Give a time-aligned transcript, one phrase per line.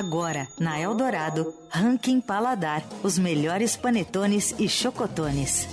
[0.00, 5.66] Agora, na Eldorado, Ranking Paladar, os melhores panetones e chocotones.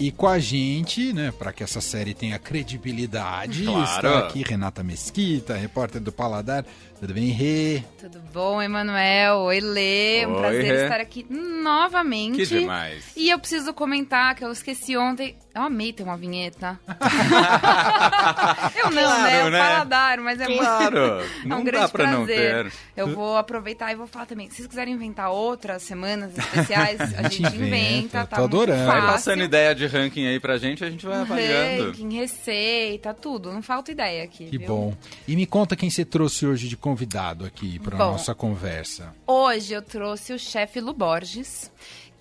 [0.00, 3.84] E com a gente, né, para que essa série tenha credibilidade, Claro.
[3.84, 6.64] está aqui Renata Mesquita, repórter do Paladar.
[6.98, 7.82] Tudo bem, Rê?
[8.00, 9.40] Tudo bom, Emanuel?
[9.40, 10.26] Oi, Lê.
[10.26, 10.82] Um Oi, prazer Rê.
[10.84, 12.36] estar aqui novamente.
[12.38, 13.04] Que demais.
[13.14, 15.36] E eu preciso comentar que eu esqueci ontem.
[15.54, 16.78] Eu amei ter uma vinheta.
[18.76, 19.44] eu não, Claro, né?
[19.44, 19.58] O né?
[19.58, 21.30] paladar, mas é Claro, muito.
[21.46, 22.64] não é um dá grande pra não prazer.
[22.64, 22.72] ter.
[22.96, 24.48] Eu vou aproveitar e vou falar também.
[24.50, 28.26] Se vocês quiserem inventar outras semanas especiais, a gente inventa, inventa.
[28.26, 28.84] Tá tô adorando.
[28.86, 31.86] Vai passando ideia de ranking aí pra gente, a gente vai avaliando.
[31.86, 33.52] Ranking, receita, tudo.
[33.52, 34.46] Não falta ideia aqui.
[34.46, 34.66] Que viu?
[34.66, 34.96] bom.
[35.28, 38.12] E me conta quem você trouxe hoje de convidado aqui para Bom.
[38.12, 39.14] nossa conversa.
[39.26, 41.70] Hoje eu trouxe o chefe Lu Borges,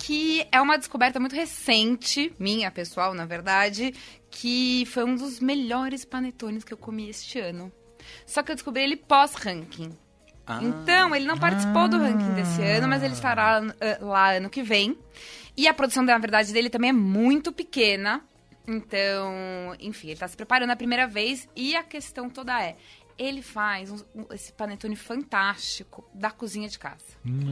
[0.06, 3.94] que é uma descoberta muito recente, minha pessoal, na verdade,
[4.30, 7.72] que foi um dos melhores panetones que eu comi este ano.
[8.26, 9.98] Só que eu descobri ele pós-ranking.
[10.46, 10.60] Ah.
[10.62, 14.62] Então, ele não participou do ranking desse ano, mas ele estará ah, lá ano que
[14.62, 14.98] vem.
[15.56, 18.22] E a produção, na verdade, dele também é muito pequena.
[18.68, 21.48] Então, enfim, ele está se preparando a primeira vez.
[21.56, 22.76] E a questão toda é:
[23.18, 27.06] ele faz um- um- esse panetone fantástico da cozinha de casa.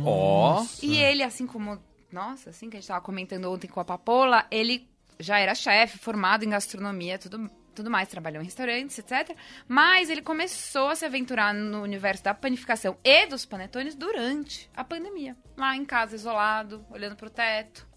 [0.04, 1.80] Ó, E ele, assim como.
[2.12, 4.88] Nossa, assim que a gente estava comentando ontem com a Papola, ele
[5.20, 9.36] já era chefe, formado em gastronomia, tudo, tudo mais, trabalhou em restaurantes, etc.
[9.68, 14.84] Mas ele começou a se aventurar no universo da panificação e dos panetones durante a
[14.84, 15.38] pandemia.
[15.56, 17.90] Lá em casa, isolado, olhando pro teto.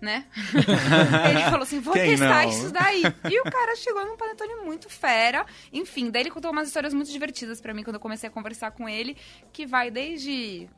[0.00, 0.24] Né?
[1.28, 2.48] ele falou assim: vou Quem testar não?
[2.48, 3.02] isso daí.
[3.30, 5.44] E o cara chegou num panetone muito fera.
[5.70, 8.70] Enfim, daí ele contou umas histórias muito divertidas pra mim quando eu comecei a conversar
[8.70, 9.14] com ele,
[9.52, 10.70] que vai desde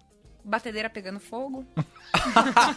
[0.44, 1.64] batedeira pegando fogo,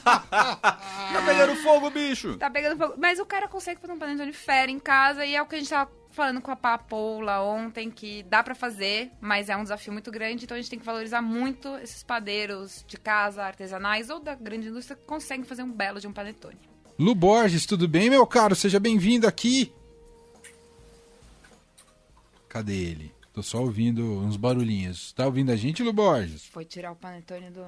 [0.05, 2.37] tá pegando fogo, bicho.
[2.37, 2.95] Tá pegando fogo.
[2.97, 5.57] Mas o cara consegue fazer um panetone fera em casa e é o que a
[5.59, 9.91] gente tava falando com a Papoula ontem, que dá pra fazer, mas é um desafio
[9.91, 14.21] muito grande, então a gente tem que valorizar muito esses padeiros de casa, artesanais ou
[14.21, 16.57] da grande indústria que conseguem fazer um belo de um panetone.
[16.97, 18.55] Lu Borges, tudo bem, meu caro?
[18.55, 19.73] Seja bem-vindo aqui.
[22.47, 23.14] Cadê ele?
[23.35, 25.11] Tô só ouvindo uns barulhinhos.
[25.11, 26.45] Tá ouvindo a gente, Lu Borges?
[26.45, 27.65] Foi tirar o panetone do...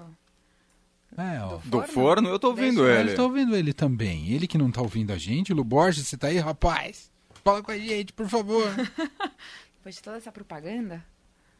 [1.17, 1.57] É, ó.
[1.65, 3.11] Do forno, eu tô ouvindo Deixa- ele.
[3.11, 4.29] Eu tô ouvindo ele também.
[4.31, 5.53] Ele que não tá ouvindo a gente.
[5.53, 7.11] Lu Borges, você tá aí, rapaz?
[7.43, 8.65] Fala com a gente, por favor.
[9.75, 11.03] Depois de toda essa propaganda...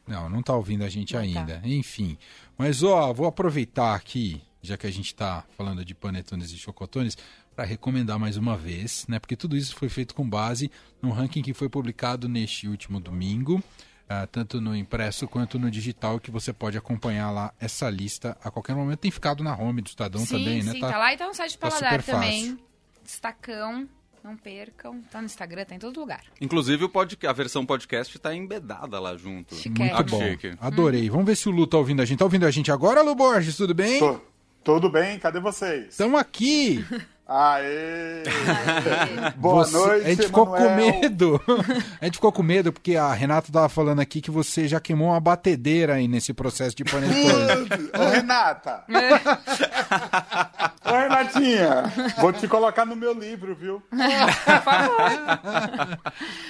[0.06, 1.60] Não, não tá ouvindo a gente Não ainda.
[1.62, 2.16] Enfim.
[2.56, 7.14] Mas, ó, vou aproveitar aqui, já que a gente tá falando de panetones e chocotones,
[7.54, 9.18] para recomendar mais uma vez, né?
[9.18, 10.70] Porque tudo isso foi feito com base
[11.02, 13.62] num ranking que foi publicado neste último domingo,
[14.08, 18.50] ah, tanto no impresso quanto no digital, que você pode acompanhar lá essa lista a
[18.50, 19.00] qualquer momento.
[19.00, 20.72] Tem ficado na home do Estadão sim, também, né?
[20.72, 20.96] sim, tá...
[20.96, 22.42] lá e tá no site do tá Paladar super também.
[22.50, 22.58] fácil.
[23.04, 23.88] Destacão,
[24.24, 25.00] não percam.
[25.10, 26.22] Tá no Instagram, tá em todo lugar.
[26.40, 29.54] Inclusive, o podca- a versão podcast tá embedada lá junto.
[29.54, 29.78] Chique.
[29.78, 30.20] Muito que bom.
[30.20, 30.56] chique.
[30.60, 31.08] Adorei.
[31.10, 32.18] Vamos ver se o Lu tá ouvindo a gente.
[32.18, 33.56] Tá ouvindo a gente agora, Lu Borges?
[33.56, 33.98] Tudo bem?
[33.98, 34.20] Tô-
[34.64, 35.18] Tudo bem?
[35.18, 35.88] Cadê vocês?
[35.90, 36.84] Estamos aqui.
[37.30, 38.22] Aê!
[38.26, 39.30] Aê.
[39.36, 40.76] Boa Você- noite, A gente ficou com Emanuel.
[41.00, 41.40] medo.
[42.00, 45.08] A gente ficou com medo porque a Renata tava falando aqui que você já queimou
[45.08, 47.68] uma batedeira aí nesse processo de panetone.
[47.98, 48.82] Ô, Renata!
[50.84, 50.90] Ô,
[51.34, 51.82] Renatinha!
[52.20, 53.80] Vou te colocar no meu livro, viu?
[53.80, 53.98] Por
[54.62, 56.00] favor.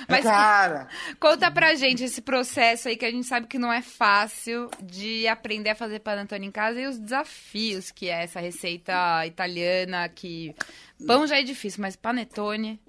[0.08, 0.88] Mas Cara!
[1.20, 5.26] conta pra gente esse processo aí que a gente sabe que não é fácil de
[5.28, 10.54] aprender a fazer panetone em casa e os desafios que é essa receita italiana que
[11.06, 12.80] pão já é difícil, mas panetone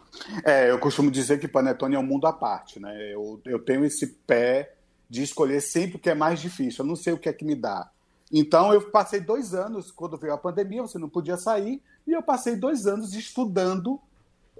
[0.44, 3.14] É, eu costumo dizer que panetone é um mundo à parte, né?
[3.14, 4.74] Eu, eu tenho esse pé
[5.10, 6.84] de escolher sempre o que é mais difícil.
[6.84, 7.90] Eu não sei o que é que me dá.
[8.32, 12.22] Então, eu passei dois anos, quando veio a pandemia, você não podia sair, e eu
[12.22, 14.00] passei dois anos estudando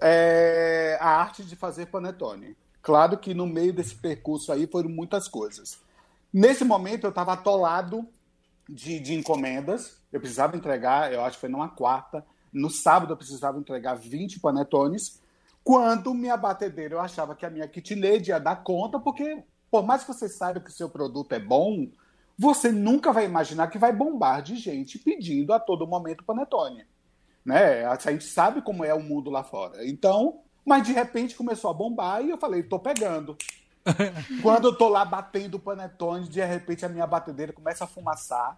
[0.02, 2.56] é, a arte de fazer panetone.
[2.82, 5.80] Claro que no meio desse percurso aí foram muitas coisas.
[6.34, 8.08] Nesse momento, eu estava atolado
[8.68, 9.98] de, de encomendas.
[10.12, 12.26] Eu precisava entregar, eu acho que foi numa quarta.
[12.52, 15.20] No sábado, eu precisava entregar 20 panetones.
[15.64, 20.04] Quando minha batedeira, eu achava que a minha KitLady ia dar conta, porque por mais
[20.04, 21.88] que você saiba que o seu produto é bom,
[22.40, 26.86] você nunca vai imaginar que vai bombar de gente pedindo a todo momento panetone.
[27.44, 27.86] Né?
[27.86, 29.86] A gente sabe como é o mundo lá fora.
[29.86, 33.38] Então, mas de repente começou a bombar e eu falei, tô pegando.
[34.42, 38.58] Quando eu tô lá batendo o panetone, de repente a minha batedeira começa a fumaçar.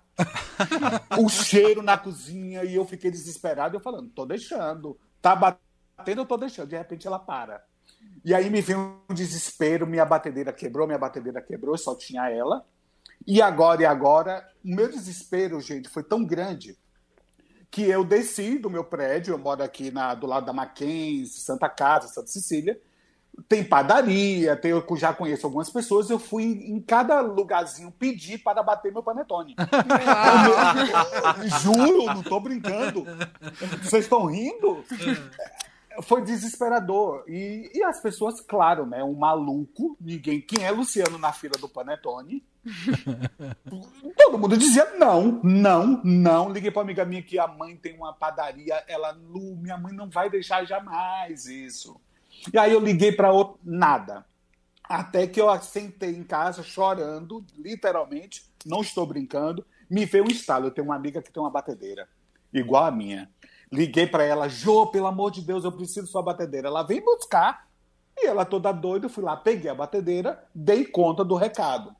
[1.17, 3.75] o cheiro na cozinha e eu fiquei desesperado.
[3.75, 4.95] Eu falando, tô deixando.
[5.19, 6.69] Tá batendo, eu tô deixando.
[6.69, 7.63] De repente ela para.
[8.23, 12.63] E aí me veio um desespero, minha batedeira quebrou, minha batedeira quebrou, só tinha ela.
[13.25, 16.77] E agora e agora, o meu desespero, gente, foi tão grande
[17.69, 21.69] que eu desci do meu prédio, eu moro aqui na, do lado da Mackenzie, Santa
[21.69, 22.79] Casa, Santa Cecília,
[23.47, 28.61] tem padaria, tem, eu já conheço algumas pessoas, eu fui em cada lugarzinho pedir para
[28.61, 29.55] bater meu panetone.
[31.61, 33.05] Juro, não estou brincando.
[33.81, 34.83] Vocês estão rindo?
[36.03, 37.23] Foi desesperador.
[37.27, 39.03] E, e as pessoas, claro, né?
[39.03, 40.41] Um maluco, ninguém.
[40.41, 42.43] Quem é Luciano na fila do Panetone?
[44.17, 46.51] Todo mundo dizia não, não, não.
[46.51, 48.83] Liguei para uma amiga minha que a mãe tem uma padaria.
[48.87, 51.99] Ela, Lu, minha mãe não vai deixar jamais isso.
[52.53, 54.25] E aí eu liguei para outro, nada.
[54.83, 59.65] Até que eu sentei em casa chorando, literalmente, não estou brincando.
[59.89, 60.67] Me veio um estalo.
[60.67, 62.07] Eu tenho uma amiga que tem uma batedeira,
[62.53, 63.29] igual a minha.
[63.71, 66.67] Liguei para ela, Jô, pelo amor de Deus, eu preciso sua batedeira.
[66.67, 67.67] Ela vem buscar.
[68.17, 71.95] E ela toda doida, eu fui lá, peguei a batedeira, dei conta do recado.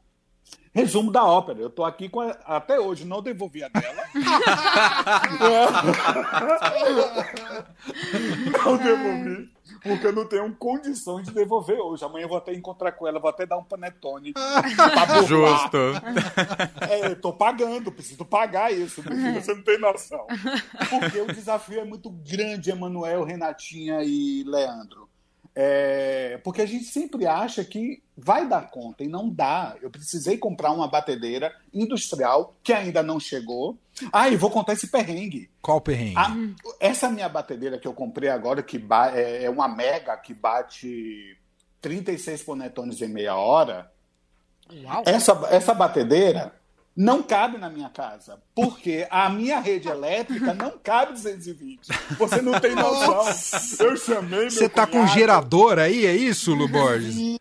[0.73, 1.59] Resumo da ópera.
[1.59, 2.29] Eu tô aqui com a...
[2.45, 4.03] até hoje, não devolvi a dela.
[8.63, 9.49] não devolvi,
[9.83, 12.05] porque eu não tenho condições de devolver hoje.
[12.05, 14.33] Amanhã eu vou até encontrar com ela, vou até dar um panetone.
[15.27, 15.77] Justo.
[16.89, 20.25] É, eu tô pagando, preciso pagar isso, meu filho, você não tem noção.
[20.89, 25.09] Porque o desafio é muito grande, Emanuel, Renatinha e Leandro.
[25.53, 29.75] É, porque a gente sempre acha que vai dar conta e não dá.
[29.81, 33.77] Eu precisei comprar uma batedeira industrial que ainda não chegou.
[34.13, 35.49] Ah, e vou contar esse perrengue.
[35.61, 36.17] Qual perrengue?
[36.17, 36.35] A,
[36.79, 38.83] essa minha batedeira que eu comprei agora, que
[39.13, 41.37] é, é uma mega que bate
[41.81, 43.91] 36 panetones em meia hora.
[44.71, 45.03] Uau.
[45.05, 46.53] Essa, essa batedeira
[46.95, 51.87] não cabe na minha casa, porque a minha rede elétrica não cabe 220.
[52.17, 53.85] Você não tem noção.
[53.85, 57.39] Eu chamei meu Você tá cunhado, com gerador aí, é isso, Lu Borges?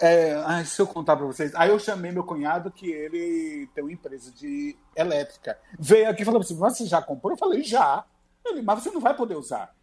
[0.00, 1.54] É, se eu contar para vocês.
[1.54, 5.58] Aí eu chamei meu cunhado, que ele tem uma empresa de elétrica.
[5.78, 7.32] Veio aqui e falou assim: Você já comprou?
[7.32, 8.04] Eu falei: Já.
[8.44, 9.74] Ele, mas você não vai poder usar.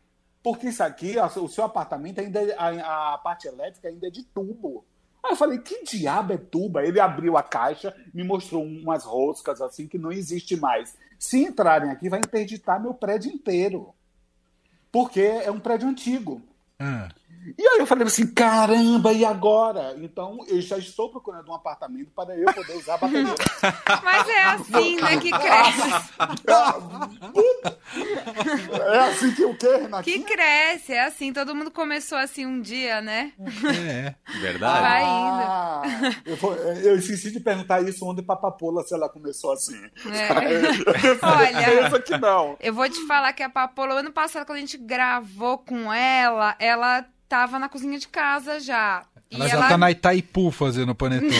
[0.42, 4.24] Porque isso aqui, o seu apartamento ainda é, a, a parte elétrica ainda é de
[4.24, 4.86] tubo.
[5.22, 6.86] Aí eu falei, que diabo é tuba?
[6.86, 10.98] Ele abriu a caixa, me mostrou umas roscas assim que não existe mais.
[11.18, 13.94] Se entrarem aqui, vai interditar meu prédio inteiro.
[14.92, 16.42] Porque é um prédio antigo.
[16.80, 17.10] Ah.
[17.57, 19.95] E aí eu falei assim, caramba, e agora?
[19.97, 23.36] Então eu já estou procurando um apartamento para eu poder usar a bateria.
[24.03, 26.09] Mas é assim, né, que cresce.
[28.89, 30.18] É assim que o quê, Renatinha?
[30.19, 31.33] Que cresce, é assim.
[31.33, 33.33] Todo mundo começou assim um dia, né?
[33.39, 34.81] É, verdade.
[34.81, 35.41] Vai indo.
[35.41, 35.81] Ah,
[36.25, 36.38] eu,
[36.83, 39.80] eu esqueci de perguntar isso onde Papapola, se ela começou assim.
[40.06, 40.30] É.
[41.25, 42.56] Olha, que não.
[42.59, 46.56] eu vou te falar que a Papola, ano passado, quando a gente gravou com ela,
[46.59, 49.06] ela tava na cozinha de casa já.
[49.31, 49.68] Ela e já ela...
[49.70, 51.30] tá na Itaipu fazendo panetone.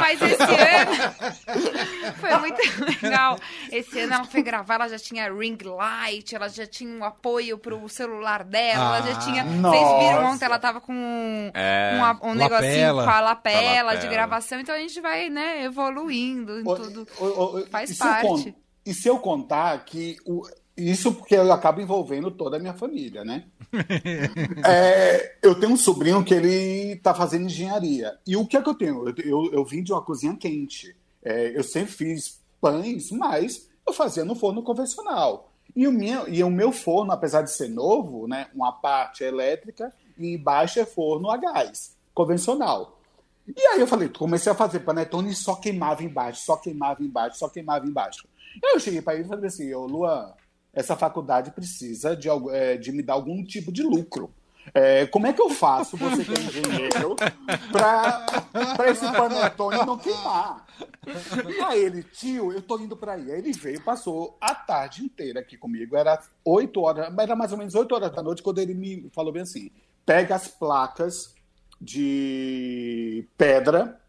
[0.00, 3.38] Mas esse ano foi muito legal.
[3.70, 7.56] Esse ano ela foi gravar, ela já tinha ring light, ela já tinha um apoio
[7.56, 9.44] pro celular dela, ah, ela já tinha.
[9.44, 9.78] Nossa.
[9.78, 10.92] Vocês viram ontem, ela tava com
[11.54, 15.62] é, um, um negocinho com a lapela, lapela, de gravação, então a gente vai, né,
[15.62, 17.06] evoluindo em tudo.
[17.20, 17.24] O,
[17.58, 18.52] o, Faz parte.
[18.84, 20.42] e se eu contar que o,
[20.76, 23.44] isso porque eu acabo envolvendo toda a minha família, né?
[24.66, 28.18] é, eu tenho um sobrinho que ele está fazendo engenharia.
[28.26, 29.08] E o que é que eu tenho?
[29.08, 30.96] Eu, eu, eu vim de uma cozinha quente.
[31.22, 35.52] É, eu sempre fiz pães, mas eu fazia no forno convencional.
[35.76, 39.28] E o, meu, e o meu forno, apesar de ser novo, né, uma parte é
[39.28, 43.00] elétrica e embaixo é forno a gás, convencional.
[43.46, 47.38] E aí eu falei, comecei a fazer panetone e só queimava embaixo, só queimava embaixo,
[47.38, 48.26] só queimava embaixo.
[48.62, 50.32] Eu cheguei para ele e falei assim, ô Luan,
[50.74, 54.32] essa faculdade precisa de, é, de me dar algum tipo de lucro.
[54.72, 57.16] É, como é que eu faço, você que é engenheiro,
[57.70, 60.66] para esse panetone não queimar?
[61.06, 63.30] E aí ele, tio, eu tô indo para aí.
[63.30, 65.96] Aí ele veio, passou a tarde inteira aqui comigo.
[65.96, 69.32] Era 8 horas, era mais ou menos 8 horas da noite, quando ele me falou
[69.32, 69.70] bem assim:
[70.06, 71.34] pega as placas
[71.80, 74.00] de pedra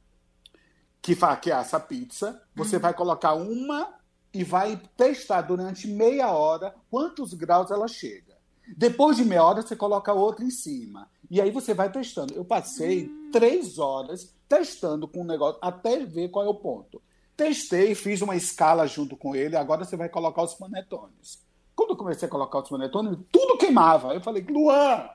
[1.02, 2.82] que, que assa a pizza, você uhum.
[2.82, 3.94] vai colocar uma
[4.36, 8.36] e vai testar durante meia hora quantos graus ela chega.
[8.76, 11.10] Depois de meia hora, você coloca outra em cima.
[11.32, 12.34] E aí você vai testando.
[12.34, 17.02] Eu passei três horas testando com o negócio até ver qual é o ponto.
[17.38, 19.56] Testei, fiz uma escala junto com ele.
[19.56, 21.40] Agora você vai colocar os panetones.
[21.74, 24.14] Quando eu comecei a colocar os panetones, tudo queimava.
[24.14, 25.10] Eu falei, Luan,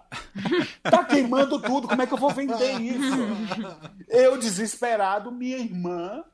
[0.83, 3.17] tá queimando tudo, como é que eu vou vender isso?
[4.09, 6.25] Eu, desesperado, minha irmã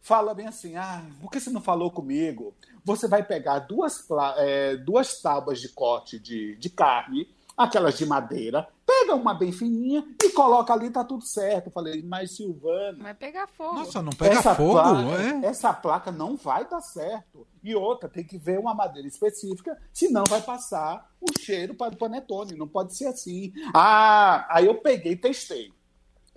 [0.00, 2.54] fala bem assim: ah, por que você não falou comigo?
[2.84, 8.66] Você vai pegar duas, é, duas tábuas de corte de, de carne, aquelas de madeira.
[8.86, 11.66] Pega uma bem fininha e coloca ali, tá tudo certo.
[11.66, 13.02] Eu falei, mas Silvana.
[13.02, 13.74] Vai pegar fogo.
[13.74, 14.72] Nossa, não pega essa fogo?
[14.72, 15.46] Placa, é?
[15.46, 17.46] Essa placa não vai dar certo.
[17.62, 21.98] E outra, tem que ver uma madeira específica, senão vai passar o cheiro para o
[21.98, 22.56] panetone.
[22.56, 23.52] Não pode ser assim.
[23.74, 25.70] Ah, aí eu peguei e testei.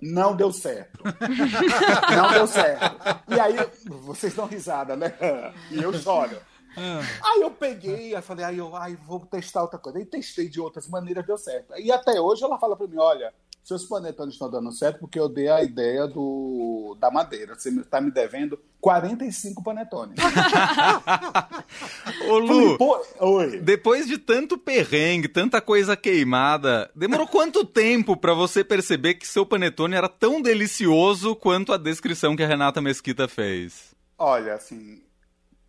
[0.02, 0.98] Não deu certo.
[2.16, 2.96] não deu certo.
[3.28, 3.54] E aí,
[3.86, 5.14] vocês dão risada, né?
[5.70, 6.36] E eu choro.
[6.76, 7.00] Ah.
[7.24, 9.98] Aí eu peguei, aí falei, aí eu ai, vou testar outra coisa.
[9.98, 11.74] Aí testei de outras maneiras, deu certo.
[11.78, 13.32] E até hoje ela fala para mim, olha,
[13.62, 17.54] seus panetones estão dando certo porque eu dei a ideia do, da madeira.
[17.54, 20.16] Você está me devendo 45 panetones.
[22.28, 22.76] Ô, Lu,
[23.20, 23.60] oi.
[23.60, 29.46] depois de tanto perrengue, tanta coisa queimada, demorou quanto tempo pra você perceber que seu
[29.46, 33.94] panetone era tão delicioso quanto a descrição que a Renata Mesquita fez?
[34.18, 35.00] Olha, assim,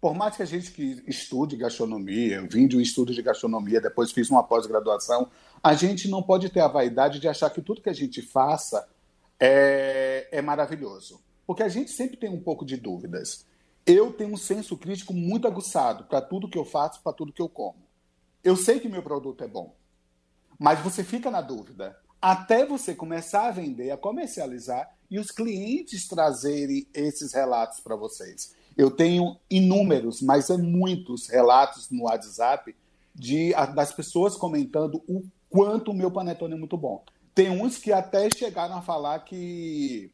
[0.04, 3.80] por mais que a gente que estude gastronomia, eu vim de um estudo de gastronomia,
[3.80, 5.32] depois fiz uma pós-graduação,
[5.64, 8.86] a gente não pode ter a vaidade de achar que tudo que a gente faça
[9.40, 11.24] é, é maravilhoso.
[11.48, 13.46] Porque a gente sempre tem um pouco de dúvidas.
[13.86, 17.42] Eu tenho um senso crítico muito aguçado para tudo que eu faço, para tudo que
[17.42, 17.88] eu como.
[18.44, 19.74] Eu sei que meu produto é bom,
[20.60, 21.98] mas você fica na dúvida.
[22.22, 28.54] Até você começar a vender, a comercializar e os clientes trazerem esses relatos para vocês.
[28.78, 32.76] Eu tenho inúmeros, mas é muitos relatos no WhatsApp
[33.14, 37.04] de, das pessoas comentando o quanto o meu panetone é muito bom.
[37.36, 40.12] Tem uns que até chegaram a falar que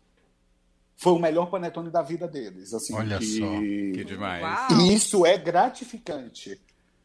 [0.98, 2.74] foi o melhor panetone da vida deles.
[2.74, 3.26] Assim, Olha que...
[3.26, 4.42] só, Que demais.
[4.42, 4.82] Uau.
[4.82, 6.60] E isso é gratificante,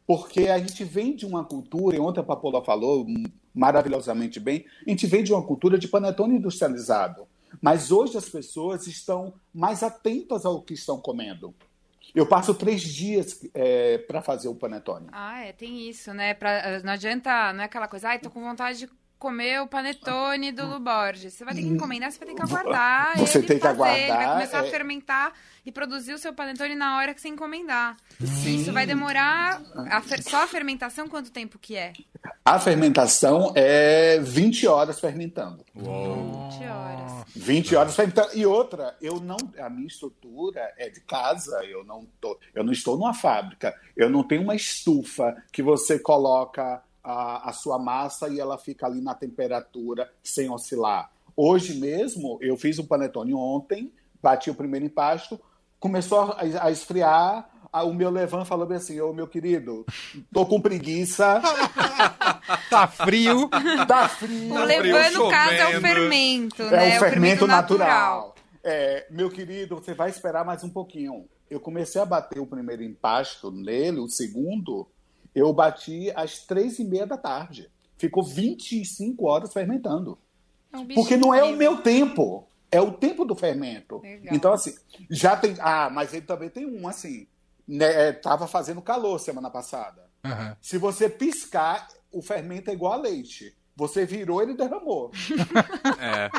[0.05, 4.65] porque a gente vem de uma cultura, e ontem a Papola falou hum, maravilhosamente bem,
[4.85, 7.27] a gente vem de uma cultura de panetone industrializado.
[7.61, 11.55] Mas hoje as pessoas estão mais atentas ao que estão comendo.
[12.15, 13.41] Eu passo três dias
[14.07, 15.09] para fazer o panetone.
[15.11, 16.33] Ah, é, tem isso, né?
[16.35, 20.53] Pra, não adianta, não é aquela coisa, ai, tô com vontade de comer o panetone
[20.53, 21.33] do Lu Borges.
[21.33, 23.19] Você vai ter que encomendar, você vai ter que aguardar.
[23.19, 24.71] Você ele tem que fazer, Ele vai aguardar, começar a é.
[24.71, 25.33] fermentar
[25.65, 27.97] e produzir o seu panetone na hora que você encomendar.
[28.21, 29.63] Isso vai demorar.
[29.91, 31.93] a fer- só a fermentação, quanto tempo que é?
[32.45, 35.65] A fermentação é 20 horas fermentando.
[35.75, 35.87] 20
[36.67, 37.25] horas.
[37.37, 38.31] 20 horas fermentando.
[38.35, 42.73] E outra, eu não, a minha estrutura é de casa, eu não, tô, eu não
[42.73, 48.29] estou numa fábrica, eu não tenho uma estufa que você coloca a, a sua massa
[48.29, 51.11] e ela fica ali na temperatura sem oscilar.
[51.37, 53.93] Hoje mesmo, eu fiz um panetone ontem,
[54.23, 55.39] bati o primeiro empasto,
[55.79, 59.85] começou a, a esfriar, o meu Levan falou bem assim, ô meu querido,
[60.33, 61.43] tô com preguiça,
[62.71, 63.49] Tá frio.
[63.87, 64.55] tá frio.
[64.55, 65.31] O levando chovendo.
[65.31, 66.95] caso é o fermento, É né?
[66.95, 68.35] o o fermento natural.
[68.63, 71.27] É, meu querido, você vai esperar mais um pouquinho.
[71.51, 74.89] Eu comecei a bater o primeiro empasto nele, o segundo,
[75.35, 77.71] eu bati às três e meia da tarde.
[77.97, 80.19] Ficou 25 horas fermentando.
[80.73, 84.01] É um Porque não é o meu tempo, é o tempo do fermento.
[84.01, 84.35] Legal.
[84.35, 84.75] Então, assim,
[85.11, 85.55] já tem.
[85.61, 87.27] Ah, mas ele também tem um, assim.
[87.67, 90.03] Né, é, tava fazendo calor semana passada.
[90.25, 90.57] Aham.
[90.61, 93.57] Se você piscar, o fermento é igual a leite.
[93.77, 95.11] Você virou, ele derramou.
[96.01, 96.31] É.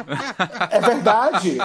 [0.77, 1.58] É verdade.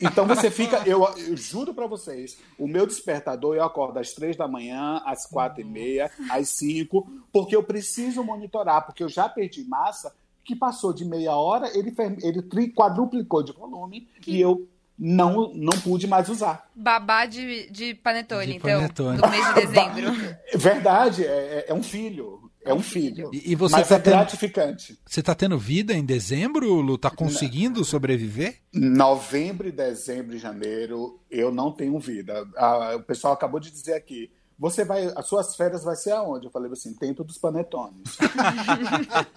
[0.00, 0.82] Então você fica.
[0.86, 5.26] Eu, eu juro pra vocês, o meu despertador eu acordo às três da manhã, às
[5.26, 10.14] quatro e meia, às cinco, porque eu preciso monitorar, porque eu já perdi massa
[10.44, 11.92] que passou de meia hora, ele,
[12.22, 14.68] ele tri- quadruplicou de volume e eu
[14.98, 16.68] não, não pude mais usar.
[16.74, 19.18] Babá de, de panetone, De então, panetone.
[19.18, 20.36] do mês de dezembro.
[20.54, 22.45] Verdade, é, é- é um filho.
[22.66, 23.30] É um filho.
[23.32, 24.98] E- e você Mas tá é tendo- gratificante.
[25.06, 26.98] Você tá tendo vida em dezembro, Lu?
[26.98, 28.56] Tá conseguindo sobreviver?
[28.72, 32.46] Novembro, dezembro e janeiro, eu não tenho vida.
[32.56, 34.30] Ah, o pessoal acabou de dizer aqui.
[34.58, 36.46] Você vai, as suas férias vai ser aonde?
[36.46, 38.16] Eu falei assim, dentro dos panetones.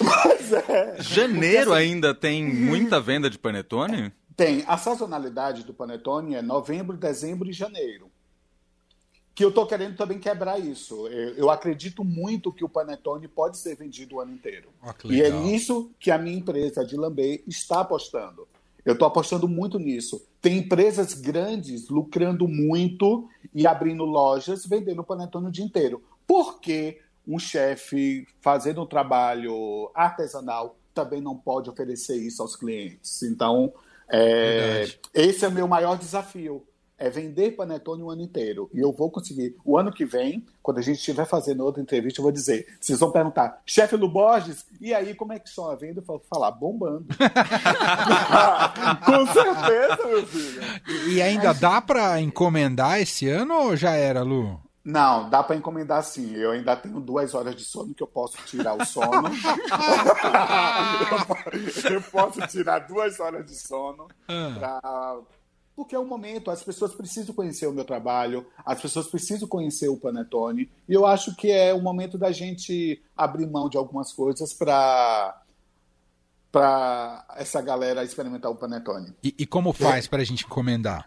[0.00, 0.96] Mas é.
[1.02, 4.12] Janeiro ainda tem muita venda de panetone?
[4.36, 4.62] Tem.
[4.68, 8.07] A sazonalidade do panetone é novembro, dezembro e janeiro.
[9.38, 11.06] Que eu tô querendo também quebrar isso.
[11.06, 14.68] Eu, eu acredito muito que o panetone pode ser vendido o ano inteiro.
[14.98, 18.48] Que E é nisso que a minha empresa, a Dilambê, está apostando.
[18.84, 20.26] Eu estou apostando muito nisso.
[20.40, 26.02] Tem empresas grandes lucrando muito e abrindo lojas vendendo panetone o dia inteiro.
[26.26, 33.22] Por que um chefe fazendo um trabalho artesanal também não pode oferecer isso aos clientes?
[33.22, 33.72] Então,
[34.10, 36.66] é, esse é o meu maior desafio.
[36.98, 38.68] É vender panetone o ano inteiro.
[38.74, 39.56] E eu vou conseguir.
[39.64, 42.66] O ano que vem, quando a gente estiver fazendo outra entrevista, eu vou dizer.
[42.80, 46.00] Vocês vão perguntar, chefe Lu Borges, e aí como é que estão a venda?
[46.00, 47.06] Eu vou falar, bombando.
[49.04, 50.62] Com certeza, meu filho.
[51.06, 54.60] E, e ainda dá pra encomendar esse ano ou já era, Lu?
[54.84, 56.34] Não, dá para encomendar sim.
[56.34, 59.28] Eu ainda tenho duas horas de sono que eu posso tirar o sono.
[61.90, 64.54] eu posso tirar duas horas de sono Ah.
[64.58, 65.18] pra...
[65.78, 66.50] porque é um momento.
[66.50, 70.68] As pessoas precisam conhecer o meu trabalho, as pessoas precisam conhecer o Panetone.
[70.88, 75.40] E eu acho que é o momento da gente abrir mão de algumas coisas para
[76.50, 79.14] para essa galera experimentar o Panetone.
[79.22, 81.06] E, e como faz pra gente encomendar?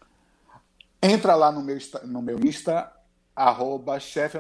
[1.02, 2.90] Entra lá no meu, Insta- no meu Insta,
[3.36, 4.38] arroba chefe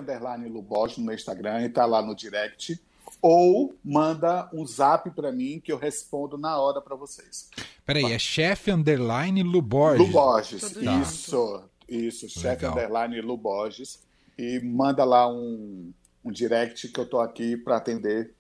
[0.47, 2.79] Lubosch no meu Instagram, entra lá no direct,
[3.21, 7.49] ou manda um zap para mim que eu respondo na hora para vocês.
[7.85, 10.07] Peraí, é chefe underline Luborges.
[10.07, 14.01] Luborges, Tudo isso, isso, chefe underline Luborges,
[14.37, 18.33] e manda lá um, um direct que eu tô aqui para atender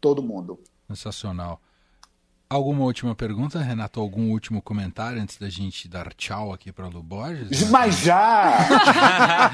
[0.00, 0.58] todo mundo.
[0.88, 1.60] Sensacional.
[2.54, 3.98] Alguma última pergunta, Renato?
[3.98, 7.66] Algum último comentário antes da gente dar tchau aqui para Luborges?
[7.68, 8.58] Mas já!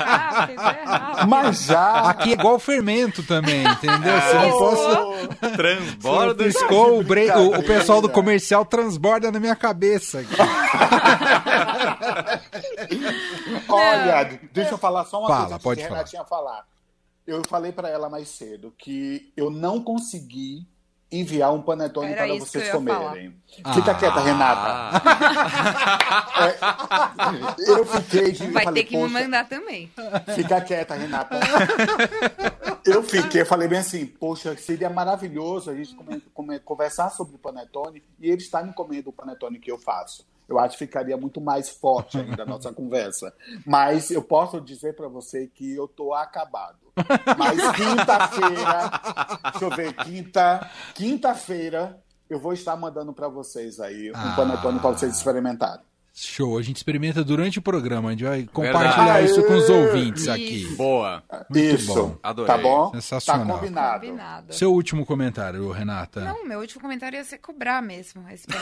[1.27, 2.11] Mas já!
[2.11, 4.21] Aqui é igual fermento também, entendeu?
[4.21, 5.29] Você não posso...
[5.57, 6.45] Transborda.
[6.45, 10.19] Piscou, o, bre- o- pessoal do comercial transborda na minha cabeça.
[10.21, 10.35] aqui.
[13.67, 15.97] Olha, deixa eu falar só uma Fala, coisa pode de falar.
[16.01, 16.67] Renatinha falar.
[17.27, 20.69] Eu falei para ela mais cedo que eu não consegui
[21.13, 23.35] enviar um panetone Era para isso vocês que eu comerem.
[23.75, 23.95] Fica Ah.
[23.95, 25.03] quieta, Renata.
[27.59, 29.91] É, eu fiquei de, eu Vai falei, ter que me "Poxa, mandar também.
[30.35, 31.41] Fica quieta, Renata.
[32.85, 37.39] Eu fiquei, falei bem assim, poxa, seria maravilhoso a gente come- come- conversar sobre o
[37.39, 40.25] panetone e ele está me comendo o panetone que eu faço.
[40.51, 43.33] Eu acho que ficaria muito mais forte ainda a nossa conversa.
[43.65, 46.77] Mas eu posso dizer para você que eu tô acabado.
[47.39, 48.91] Mas quinta-feira,
[49.53, 54.35] deixa eu ver, quinta, quinta-feira eu vou estar mandando para vocês aí um Ah.
[54.37, 55.85] panetone para vocês experimentarem.
[56.27, 59.31] Show, a gente experimenta durante o programa, a gente vai compartilhar Verdade.
[59.31, 60.67] isso com os ouvintes aqui.
[60.77, 61.23] Boa.
[61.49, 61.95] Muito Isso.
[61.95, 62.17] bom.
[62.23, 62.55] Adorei.
[62.55, 62.91] Tá bom?
[62.93, 63.47] Sensacional.
[63.47, 64.07] Tá combinado.
[64.07, 64.55] Combinado.
[64.55, 66.21] Seu último comentário, Renata.
[66.21, 68.29] Não, meu último comentário ia ser cobrar mesmo.
[68.31, 68.47] Esse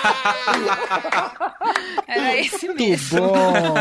[2.06, 3.20] Era esse Muito mesmo.
[3.20, 3.74] bom.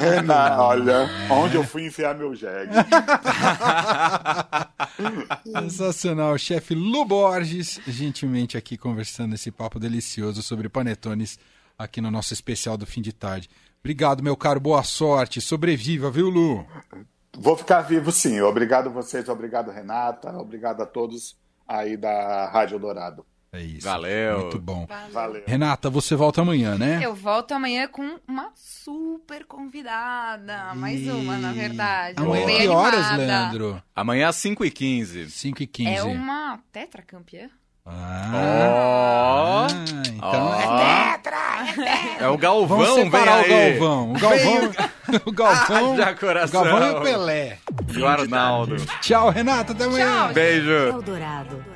[0.00, 2.72] Renan, olha, onde eu fui enfiar meu jegue.
[5.44, 6.36] Sensacional.
[6.38, 11.38] Chefe Lu Borges, gentilmente aqui conversando esse papo delicioso sobre panetones
[11.78, 13.48] aqui no nosso especial do fim de tarde.
[13.80, 14.60] Obrigado, meu caro.
[14.60, 15.40] Boa sorte.
[15.40, 16.66] Sobreviva, viu, Lu?
[17.36, 18.40] Vou ficar vivo sim.
[18.40, 23.26] Obrigado a vocês, obrigado Renata, obrigado a todos aí da Rádio Dourado.
[23.54, 23.86] É isso.
[23.86, 24.40] Valeu.
[24.40, 24.84] Muito bom.
[25.12, 25.44] Valeu.
[25.46, 26.98] Renata, você volta amanhã, né?
[27.00, 30.74] Eu volto amanhã com uma super convidada.
[30.74, 32.20] Mais uma, na verdade.
[32.20, 33.52] Amanhã Bem que horas, animada.
[33.52, 33.82] Leandro?
[33.94, 35.28] Amanhã às 5h15.
[35.28, 37.48] 5 e 15 É uma tetracampeã.
[37.86, 38.30] Ah,
[39.44, 39.66] Ó.
[40.08, 40.84] então Ó.
[42.18, 43.48] É o Galvão, Vamos vem separar o.
[43.48, 44.12] Galvão.
[44.12, 44.72] O Galvão,
[45.26, 46.64] o Galvão, o coração.
[46.64, 47.58] Galvão e o Pelé.
[47.94, 48.76] E o Arnaldo.
[49.00, 49.72] Tchau, Renata.
[49.72, 50.24] Até amanhã.
[50.24, 50.32] Tchau.
[50.32, 50.70] Beijo.
[50.72, 51.73] Eldorado.